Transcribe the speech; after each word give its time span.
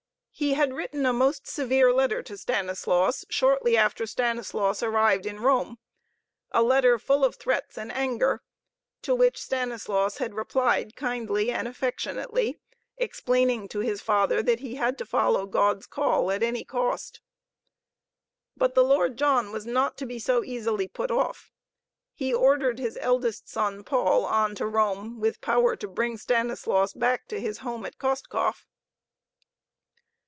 He 0.33 0.53
had 0.55 0.73
written 0.73 1.05
a 1.05 1.13
most 1.13 1.45
severe 1.45 1.93
letter 1.93 2.23
to 2.23 2.35
Stanislaus 2.35 3.25
shortly 3.29 3.77
after 3.77 4.07
Stanislaus 4.07 4.81
arrived 4.81 5.27
in 5.27 5.39
Rome: 5.39 5.77
a 6.49 6.63
letter 6.63 6.97
full 6.97 7.23
of 7.23 7.35
threats 7.35 7.77
and 7.77 7.91
anger, 7.91 8.41
to 9.03 9.13
which 9.13 9.37
Stanislaus 9.39 10.17
had 10.17 10.33
replied 10.33 10.95
kindly 10.95 11.51
and 11.51 11.67
affectionately, 11.67 12.57
explaining 12.97 13.67
to 13.67 13.81
his 13.81 14.01
father 14.01 14.41
that 14.41 14.61
he 14.61 14.75
had 14.75 14.97
to 14.97 15.05
follow 15.05 15.45
God's 15.45 15.85
call 15.85 16.31
at 16.31 16.41
any 16.41 16.63
cost 16.63 17.21
But 18.57 18.73
the 18.73 18.83
Lord 18.85 19.17
John 19.17 19.51
was 19.51 19.67
not 19.67 19.95
to 19.97 20.07
be 20.07 20.17
so 20.17 20.43
easily 20.43 20.87
put 20.87 21.11
off. 21.11 21.51
He 22.15 22.33
ordered 22.33 22.79
his 22.79 22.97
eldest 22.99 23.47
son, 23.47 23.83
Paul, 23.83 24.25
on 24.25 24.55
to 24.55 24.65
Rome, 24.65 25.19
with 25.19 25.39
power 25.41 25.75
to 25.75 25.87
bring 25.87 26.13
back 26.13 26.21
Stanislaus 26.21 26.93
to 26.93 27.39
his 27.39 27.59
home 27.59 27.85
at 27.85 27.99
Kostkov. 27.99 28.65